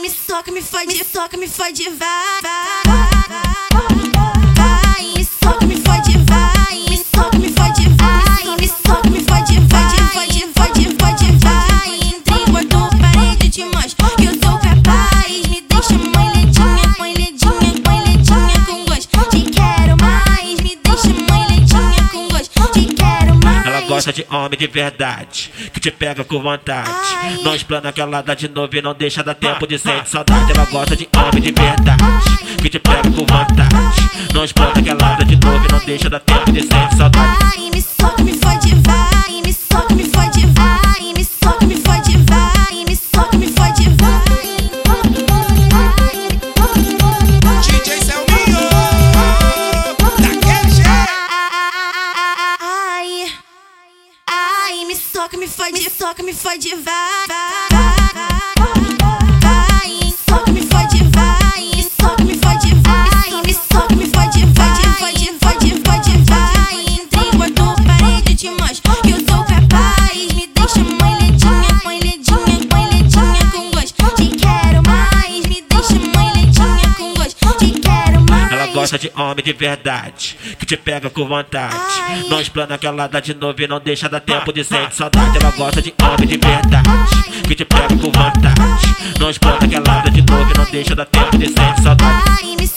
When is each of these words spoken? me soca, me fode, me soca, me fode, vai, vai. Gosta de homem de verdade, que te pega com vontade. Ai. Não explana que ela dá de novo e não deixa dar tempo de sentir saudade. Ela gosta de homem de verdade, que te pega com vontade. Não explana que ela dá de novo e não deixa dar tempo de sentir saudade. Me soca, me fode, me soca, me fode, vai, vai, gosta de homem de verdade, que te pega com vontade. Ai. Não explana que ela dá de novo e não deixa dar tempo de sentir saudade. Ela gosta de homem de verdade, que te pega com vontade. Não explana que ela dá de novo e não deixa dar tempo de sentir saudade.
me 0.00 0.10
soca, 0.10 0.50
me 0.50 0.62
fode, 0.62 0.86
me 0.86 1.04
soca, 1.04 1.36
me 1.36 1.46
fode, 1.46 1.88
vai, 1.90 2.40
vai. 2.42 2.69
Gosta 24.00 24.12
de 24.14 24.26
homem 24.30 24.58
de 24.58 24.66
verdade, 24.66 25.50
que 25.74 25.78
te 25.78 25.90
pega 25.90 26.24
com 26.24 26.40
vontade. 26.40 26.88
Ai. 27.22 27.38
Não 27.42 27.54
explana 27.54 27.92
que 27.92 28.00
ela 28.00 28.22
dá 28.22 28.32
de 28.32 28.48
novo 28.48 28.74
e 28.74 28.80
não 28.80 28.94
deixa 28.94 29.22
dar 29.22 29.34
tempo 29.34 29.66
de 29.66 29.78
sentir 29.78 30.06
saudade. 30.06 30.52
Ela 30.52 30.64
gosta 30.64 30.96
de 30.96 31.06
homem 31.14 31.42
de 31.42 31.52
verdade, 31.52 32.56
que 32.62 32.70
te 32.70 32.78
pega 32.78 33.10
com 33.10 33.26
vontade. 33.26 34.00
Não 34.32 34.42
explana 34.42 34.82
que 34.82 34.88
ela 34.88 35.16
dá 35.16 35.22
de 35.22 35.36
novo 35.36 35.66
e 35.66 35.72
não 35.72 35.78
deixa 35.80 36.08
dar 36.08 36.20
tempo 36.20 36.50
de 36.50 36.62
sentir 36.62 36.96
saudade. 36.96 37.89
Me 54.90 54.96
soca, 54.96 55.36
me 55.36 55.46
fode, 55.46 55.72
me 55.72 55.88
soca, 55.88 56.20
me 56.20 56.32
fode, 56.34 56.74
vai, 56.74 57.26
vai, 57.28 57.89
gosta 78.80 78.98
de 78.98 79.12
homem 79.14 79.44
de 79.44 79.52
verdade, 79.52 80.38
que 80.58 80.64
te 80.64 80.76
pega 80.76 81.10
com 81.10 81.26
vontade. 81.26 81.76
Ai. 81.76 82.24
Não 82.28 82.40
explana 82.40 82.78
que 82.78 82.86
ela 82.86 83.06
dá 83.06 83.20
de 83.20 83.34
novo 83.34 83.60
e 83.60 83.66
não 83.66 83.78
deixa 83.78 84.08
dar 84.08 84.20
tempo 84.20 84.52
de 84.52 84.64
sentir 84.64 84.94
saudade. 84.94 85.36
Ela 85.36 85.50
gosta 85.50 85.82
de 85.82 85.92
homem 86.02 86.26
de 86.26 86.38
verdade, 86.38 87.42
que 87.46 87.54
te 87.54 87.64
pega 87.66 87.88
com 87.88 88.10
vontade. 88.10 88.94
Não 89.18 89.28
explana 89.28 89.68
que 89.68 89.74
ela 89.74 89.84
dá 89.84 90.10
de 90.10 90.22
novo 90.22 90.50
e 90.50 90.58
não 90.58 90.64
deixa 90.64 90.94
dar 90.96 91.04
tempo 91.04 91.36
de 91.36 91.46
sentir 91.48 91.82
saudade. 91.82 92.69